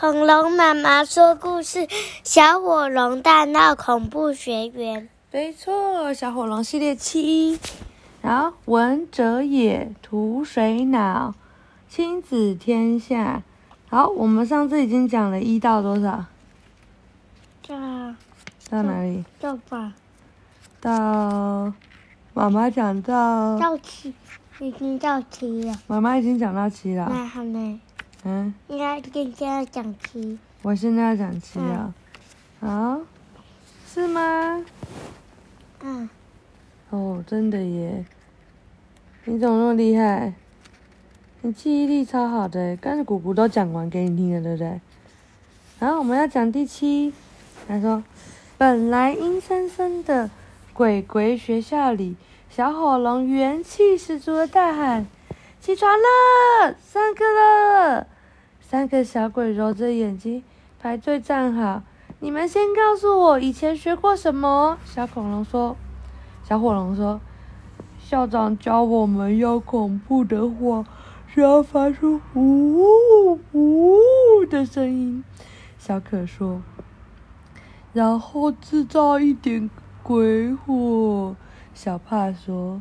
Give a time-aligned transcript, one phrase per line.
[0.00, 1.86] 恐龙妈妈说故事：
[2.24, 5.10] 小火龙大闹恐怖学园。
[5.30, 7.60] 没错，小火龙系列七。
[8.22, 11.34] 然后文哲也，图水脑，
[11.86, 13.42] 亲子天下。
[13.90, 16.24] 好，我们上次已经讲了一到多少？
[17.68, 17.76] 到
[18.70, 19.22] 到哪里？
[19.38, 19.92] 到吧。
[20.80, 21.74] 到
[22.32, 23.58] 妈妈讲到。
[23.58, 24.14] 到七，
[24.60, 25.78] 已经到七了。
[25.86, 27.06] 妈妈已经讲到七了。
[27.10, 27.78] 那好呢？
[28.24, 28.54] 嗯。
[28.68, 30.38] 应该现在要讲七。
[30.62, 31.94] 我现在要讲七啊。
[32.60, 33.00] 嗯、好。
[33.86, 34.64] 是吗？
[35.82, 36.08] 嗯。
[36.90, 38.04] 哦，真的耶！
[39.24, 40.32] 你怎么那么厉害？
[41.42, 44.80] 你记忆力超好的，刚才姑姑都讲完给你听了，对不对？
[45.78, 47.14] 然后我们要讲第七。
[47.66, 48.02] 他说
[48.58, 50.28] ：“本来阴森森的
[50.74, 52.16] 鬼鬼学校里，
[52.50, 55.06] 小火龙元气十足的大喊
[55.60, 58.06] ：‘起床了，上课了！’
[58.70, 60.44] 三个小鬼揉着眼睛
[60.78, 61.82] 排队站好。
[62.20, 65.76] 你们先告诉我以前学过什么？”小恐龙说
[66.46, 67.20] ：“小火龙说，
[67.98, 70.84] 校长教我们要恐怖的话。”
[71.34, 73.98] 只要发出“呜呜”
[74.48, 75.24] 的声音，
[75.76, 76.62] 小可说，
[77.92, 79.68] 然后制造一点
[80.04, 81.34] 鬼火。
[81.74, 82.80] 小帕说，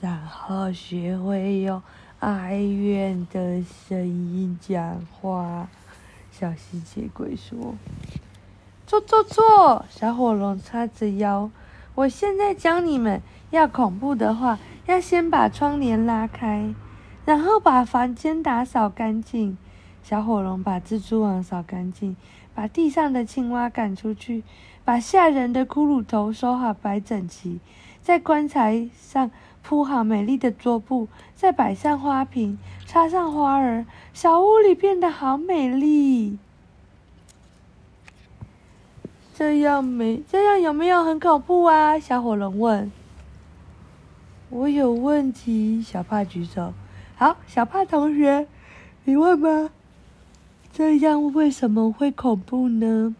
[0.00, 1.82] 然后学会用
[2.24, 5.68] 哀怨的声音讲话。
[6.32, 7.74] 小吸血鬼说
[8.88, 11.50] ：“错错错！”小火龙叉着腰，
[11.94, 16.74] 我现在教你们要恐怖的话，要先把窗帘拉开。
[17.26, 19.58] 然后把房间打扫干净，
[20.02, 22.16] 小火龙把蜘蛛网扫干净，
[22.54, 24.42] 把地上的青蛙赶出去，
[24.82, 27.60] 把吓人的骷髅头收好摆整齐，
[28.02, 29.30] 在棺材上
[29.64, 36.38] 铺好美丽的桌布，再摆上花瓶，插上花儿，小屋里变得好美丽。
[39.34, 41.98] 这样没这样有没有很恐怖啊？
[41.98, 42.92] 小火龙问。
[44.50, 46.74] 我有问题，小帕举手。
[47.16, 48.46] 好，小帕同学，
[49.04, 49.70] 你问吧。
[50.72, 53.16] 这样为什么会恐怖呢？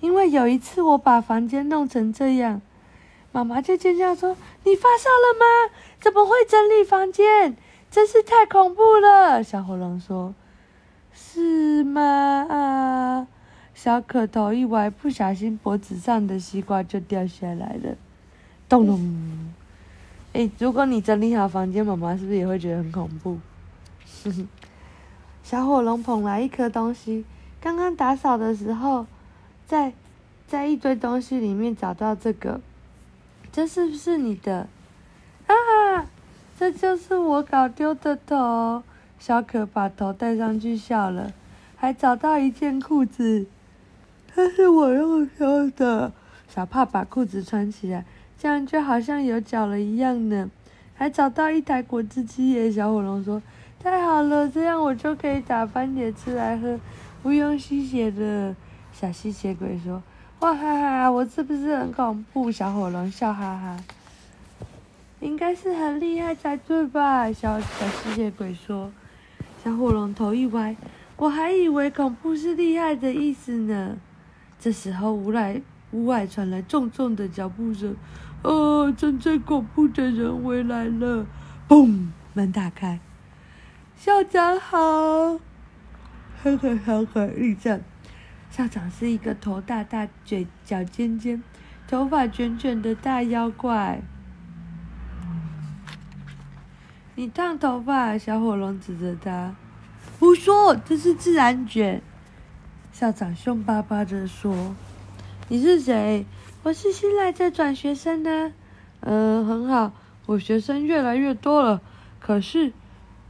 [0.00, 2.60] 因为有一次我把房间弄成这样，
[3.36, 5.74] 妈妈就尖叫说：“你发烧了吗？
[6.00, 7.54] 怎么会整理房间？
[7.90, 10.34] 真是太恐怖了！”小火龙说
[11.12, 12.00] ：“是吗？”
[12.48, 13.26] 啊，
[13.74, 17.94] 小可头一歪，不小心脖子上的西瓜就掉下来了，
[18.70, 19.52] 咚 咚。
[20.32, 23.38] 哎，如果你整理好房间，妈妈是不是也会觉得很恐怖？
[25.44, 27.26] 小火龙捧来一颗东西，
[27.60, 29.04] 刚刚打扫的时候，
[29.66, 29.92] 在
[30.48, 32.62] 在一堆东西里面找到这个，
[33.56, 34.68] 这是不是你的？
[35.46, 36.04] 啊，
[36.58, 38.82] 这就是我搞丢的头。
[39.18, 41.32] 小可把头戴上去笑了，
[41.74, 43.46] 还找到一件裤子，
[44.34, 46.12] 这 是我用丢的。
[46.46, 48.04] 小帕把裤子穿起来。
[48.38, 50.50] 这样就好像有脚了一样呢，
[50.94, 52.70] 还找到一台果汁机耶！
[52.70, 53.42] 小火龙说
[53.82, 56.78] ：“太好了，这样我就可以打番茄汁来喝，
[57.22, 58.54] 不用吸血了。”
[58.92, 60.02] 小吸血鬼说
[60.40, 63.76] ：“哇哈哈，我是不是很恐怖？”小火龙笑哈哈
[65.20, 68.90] ：“应该是很厉害才对吧？”小小吸血鬼说。
[69.64, 70.76] 小火龙头一歪
[71.16, 73.96] ：“我还以为恐怖是厉害的意思呢。”
[74.60, 75.60] 这时候，屋来
[75.90, 77.96] 屋外传来重重的脚步声。
[78.42, 81.26] 哦，真正恐怖的人回来了！
[81.68, 83.00] 嘣，门打开，
[83.96, 85.40] 校长好，呵
[86.56, 87.80] 呵呵呵，立正。
[88.56, 91.42] 校长是一个头大大、嘴角尖尖、
[91.86, 94.00] 头发卷卷的大妖怪。
[97.16, 98.16] 你烫头发？
[98.16, 99.54] 小火龙指着他，
[100.18, 102.00] 胡说，这是自然卷。
[102.92, 104.74] 校长凶巴巴的说
[105.48, 106.24] ：“你是谁？”
[106.64, 108.54] 我是新来的转学生呢，
[109.00, 109.92] 嗯，很好，
[110.24, 111.82] 我学生越来越多了。
[112.18, 112.72] 可是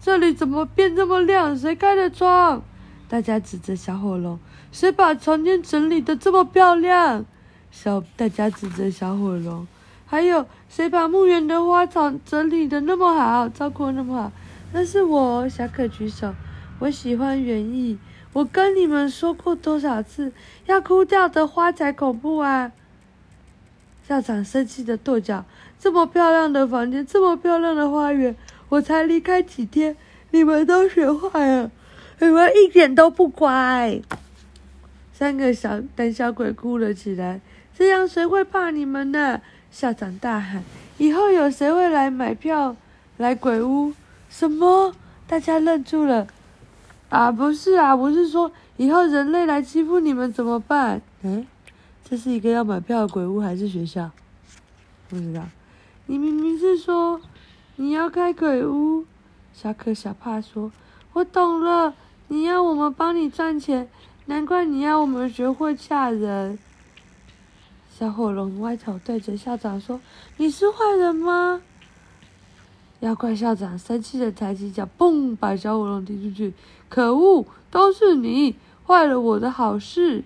[0.00, 1.56] 这里怎么变这么亮？
[1.56, 2.64] 谁开的窗？
[3.08, 4.40] 大家指着小火龙，
[4.72, 7.24] 谁把房间整理得这么漂亮？
[7.70, 9.66] 小大家指着小火龙，
[10.06, 14.32] 还有谁把墓园的花草整理得那么好，照顾那么好？
[14.72, 16.34] 那是我，小可举手，
[16.78, 17.98] 我喜欢园艺。
[18.32, 20.32] 我跟你们说过多少次，
[20.64, 22.72] 要枯掉的花才恐怖啊！
[24.08, 25.44] 校长生气的跺脚
[25.78, 28.34] ：“这么漂亮的房间，这么漂亮的花园，
[28.70, 29.96] 我才离开几天，
[30.30, 31.70] 你们都学坏了，
[32.20, 34.00] 你们一点都不乖。”
[35.22, 37.40] 三个小胆小鬼哭了起来。
[37.72, 39.40] 这样谁会怕你们呢？
[39.70, 40.64] 校长大喊
[40.98, 42.74] ：“以后有谁会来买票
[43.18, 43.92] 来鬼屋？”
[44.28, 44.92] 什么？
[45.28, 46.26] 大家愣住了。
[47.08, 51.00] 啊，不是啊，我是说以后人类来欺负你们怎么办？
[51.22, 51.46] 哎，
[52.04, 54.10] 这是一个要买票的鬼屋还是学校？
[55.08, 55.44] 不知道。
[56.06, 57.20] 你明明是说
[57.76, 59.04] 你要开鬼屋。
[59.52, 60.72] 小可小怕说
[61.14, 61.94] ：“我懂了，
[62.26, 63.88] 你要我们帮你赚钱，
[64.26, 66.58] 难怪你要我们学会吓人。”
[67.90, 70.00] 小火龙歪头对着校长说
[70.38, 71.62] ：“你是坏人吗？”
[73.00, 76.54] 妖怪校长生气的抬起脚，嘣，把小火龙踢出去。
[76.88, 80.24] 可恶，都是你坏了我的好事！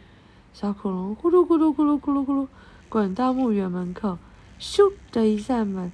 [0.53, 2.47] 小恐龙咕噜咕噜咕噜咕噜咕噜
[2.89, 4.19] 滚到墓园门口，
[4.61, 5.91] 咻的一扇门，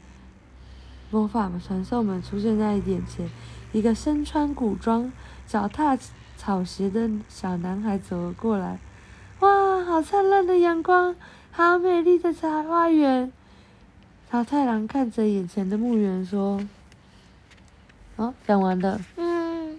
[1.10, 3.30] 魔法传送门出现在眼前。
[3.72, 5.10] 一个身穿古装、
[5.46, 5.96] 脚踏
[6.44, 8.80] 草鞋的小男孩走了过来。
[9.38, 11.14] 哇，好灿烂的阳光！
[11.52, 13.32] 好美丽的茶花园！
[14.28, 16.60] 桃太郎看着眼前的墓园说
[18.16, 19.78] ：“哦，讲完了。”嗯。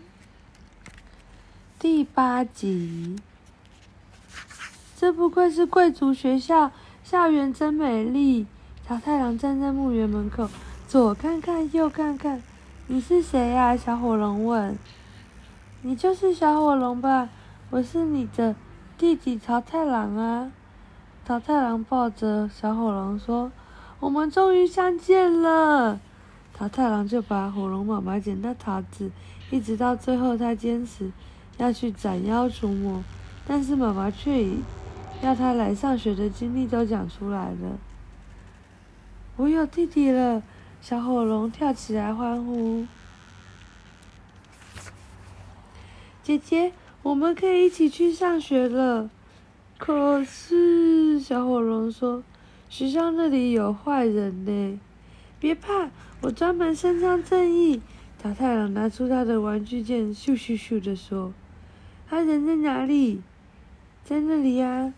[1.77, 3.17] 第八集。
[4.95, 6.71] 这不愧是贵族学校，
[7.03, 8.47] 校园真美丽。
[8.87, 10.49] 桃太郎站在墓园门口，
[10.87, 12.41] 左看看，右看看。
[12.87, 13.75] 你是谁呀？
[13.75, 14.77] 小火龙问。
[15.85, 17.27] 你就是小火龙吧？
[17.69, 18.55] 我是你的
[18.97, 20.49] 弟弟桃太郎啊。
[21.25, 23.51] 桃太郎抱着小火龙说
[23.99, 25.99] ：“我们终于相见了。”
[26.55, 29.11] 桃太郎就把火龙妈妈捡到桃子，
[29.51, 31.11] 一直到最后，他坚持
[31.57, 33.03] 要去斩妖除魔，
[33.45, 34.59] 但是妈妈却以
[35.21, 37.77] 要他来上学的经历都讲出来了。
[39.35, 40.41] 我有弟弟了，
[40.81, 42.85] 小火龙跳起来欢呼
[46.23, 46.71] ：“姐姐，
[47.03, 49.09] 我们可以一起去上学了。”
[49.77, 52.23] 可是，小火龙说
[52.69, 54.79] ：“学校那里有坏人呢。”
[55.37, 55.89] 别怕，
[56.21, 57.81] 我专门伸张正义。
[58.17, 61.33] 桃太郎拿出他的玩具剑，咻咻咻的说
[62.07, 63.21] ：“他人在哪里？
[64.05, 64.93] 在那里呀！”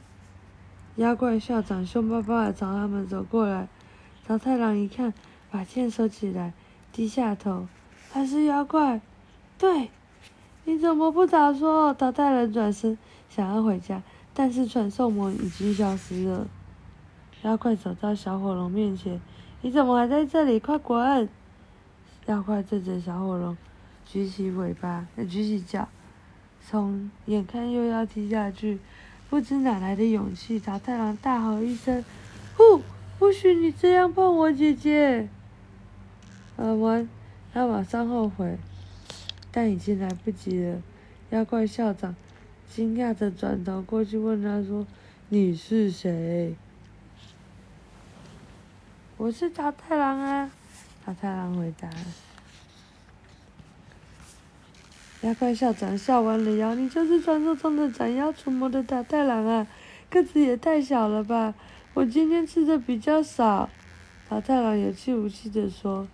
[0.98, 3.68] 妖怪校长凶巴巴的朝他们走过来。
[4.28, 5.12] 桃太郎一看，
[5.50, 6.54] 把剑收起来，
[6.94, 7.68] 低下头
[8.14, 9.02] ：“他是妖怪。”
[9.58, 9.90] 对，
[10.66, 11.94] 你怎么不早说？
[11.94, 12.98] 淘太郎转身
[13.30, 14.04] 想要回家。
[14.38, 16.46] 但是传送门已经消失了。
[17.44, 19.22] 妖怪走到小火龙面前
[19.64, 20.60] ：“你怎么还在这里？
[20.60, 21.30] 快滚！”
[22.28, 23.56] 妖怪对着小火龙
[24.06, 25.88] 举起尾巴，举起脚，
[26.68, 28.80] 从眼看又要踢下去，
[29.30, 32.04] 不知哪来的勇气，淘太郎大吼一声
[32.58, 32.82] ：“不，
[33.18, 35.30] 不许你这样碰我姐姐！”
[36.58, 37.08] 说完，
[37.54, 38.58] 他马上后悔，
[39.56, 40.82] 但已经来不及了。
[41.30, 42.14] 妖怪校长。
[42.70, 44.86] 惊讶的转头过去问他说
[45.30, 46.54] ：“你是谁
[49.16, 50.52] ？”“我是桃太郎啊！”
[51.06, 51.90] 桃太郎回答。
[55.22, 59.66] 妖怪校长笑弯了腰：“你就是传说中的斩妖除魔的桃太郎啊！
[60.10, 61.54] 个子也太小了吧！
[61.94, 63.70] 我今天吃的比较少。”
[64.28, 66.06] 桃太郎有气无气的说：“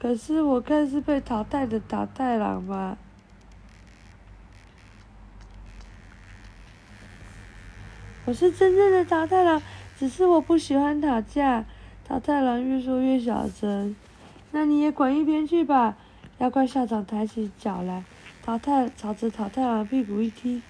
[0.00, 2.96] 可是我看是被淘汰的桃太郎吧。”
[8.26, 9.60] 我是真正的桃太郎，
[9.98, 11.64] 只是我不喜欢打架。
[12.06, 13.94] 桃太郎越说越小声。
[14.52, 15.96] 那你也滚一边去吧！
[16.38, 18.04] 妖怪校长抬起脚来，
[18.42, 20.62] 淘汰朝着桃太郎屁股一踢，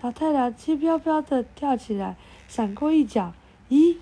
[0.00, 2.16] 桃太郎轻飘飘的跳起来，
[2.48, 3.32] 闪过一脚。
[3.68, 3.96] 咦！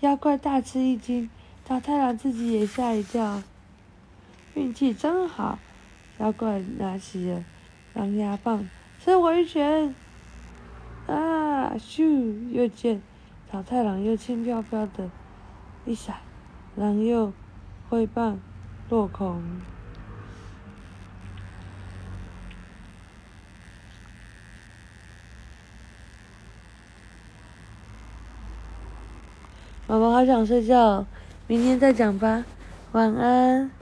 [0.00, 1.28] 妖怪大吃一惊，
[1.64, 3.42] 桃太郎自己也吓一跳。
[4.58, 5.56] 运气真好！
[6.18, 7.44] 妖怪拿起了
[7.94, 9.94] 狼牙棒，吃回拳。
[11.06, 11.74] 啊！
[11.78, 12.50] 咻！
[12.50, 13.00] 又见
[13.50, 15.08] 草太郎又轻飘飘的
[15.86, 16.16] 一闪，
[16.74, 17.32] 狼又
[17.88, 18.40] 挥棒
[18.90, 19.40] 落空。
[29.86, 31.06] 宝宝好想睡觉，
[31.46, 32.44] 明天再讲吧，
[32.90, 33.77] 晚安。